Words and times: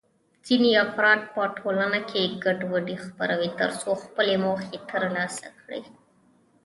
ځینې 0.45 0.69
افراد 0.85 1.19
په 1.33 1.41
ټولنه 1.57 1.99
کې 2.09 2.33
ګډوډي 2.43 2.95
خپروي 3.05 3.49
ترڅو 3.59 3.91
خپلې 4.03 4.35
موخې 4.43 4.77
ترلاسه 4.89 5.47
کړي. 5.61 5.81